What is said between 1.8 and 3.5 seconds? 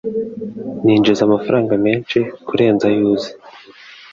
menshi kurenza ayo uzi.